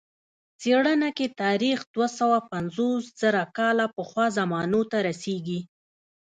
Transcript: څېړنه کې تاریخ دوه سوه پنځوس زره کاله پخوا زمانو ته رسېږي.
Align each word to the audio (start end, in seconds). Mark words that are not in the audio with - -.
څېړنه 0.59 1.09
کې 1.17 1.27
تاریخ 1.41 1.79
دوه 1.93 2.07
سوه 2.19 2.37
پنځوس 2.51 3.03
زره 3.21 3.43
کاله 3.57 3.85
پخوا 3.95 4.25
زمانو 4.37 4.81
ته 4.91 4.97
رسېږي. 5.07 5.59